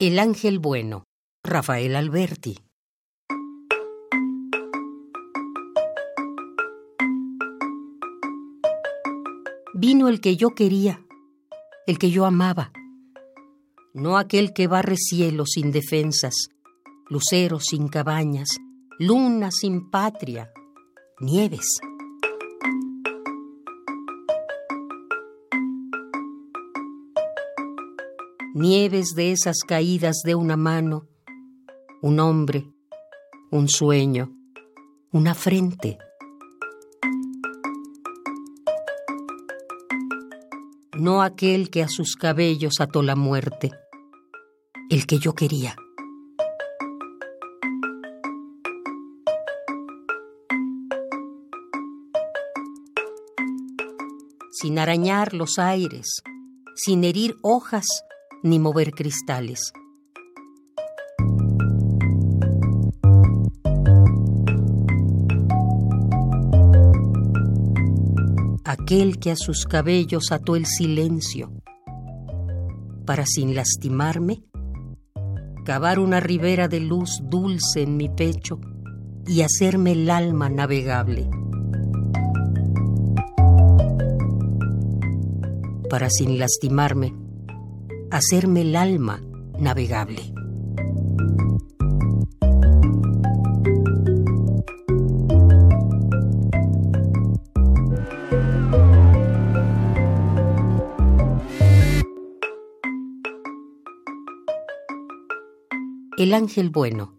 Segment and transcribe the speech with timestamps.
[0.00, 1.04] El ángel bueno,
[1.44, 2.56] Rafael Alberti.
[9.74, 11.04] Vino el que yo quería,
[11.86, 12.72] el que yo amaba,
[13.92, 16.48] no aquel que barre cielos sin defensas,
[17.10, 18.48] luceros sin cabañas,
[18.98, 20.50] luna sin patria,
[21.20, 21.78] nieves.
[28.52, 31.06] Nieves de esas caídas de una mano,
[32.02, 32.66] un hombre,
[33.52, 34.32] un sueño,
[35.12, 35.98] una frente.
[40.98, 43.70] No aquel que a sus cabellos ató la muerte,
[44.90, 45.76] el que yo quería.
[54.52, 56.22] sin arañar los aires,
[56.74, 57.86] sin herir hojas
[58.42, 59.72] ni mover cristales.
[68.64, 71.52] Aquel que a sus cabellos ató el silencio,
[73.04, 74.44] para sin lastimarme,
[75.64, 78.60] cavar una ribera de luz dulce en mi pecho
[79.26, 81.28] y hacerme el alma navegable.
[85.88, 87.19] Para sin lastimarme,
[88.10, 89.20] hacerme el alma
[89.58, 90.32] navegable.
[106.16, 107.14] El ángel bueno,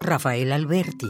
[0.00, 1.08] Rafael Alberti.